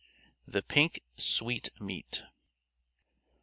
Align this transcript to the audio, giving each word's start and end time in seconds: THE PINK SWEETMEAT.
THE 0.47 0.63
PINK 0.63 1.03
SWEETMEAT. 1.19 2.23